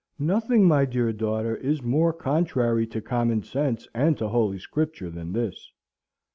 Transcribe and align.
Nothing, 0.17 0.67
my 0.67 0.85
dear 0.85 1.13
daughter, 1.13 1.55
is 1.57 1.83
more 1.83 2.11
contrary 2.11 2.87
to 2.87 3.01
common 3.03 3.43
sense 3.43 3.87
and 3.93 4.17
to 4.17 4.29
Holy 4.29 4.57
Scripture 4.57 5.11
than 5.11 5.31
this. 5.33 5.71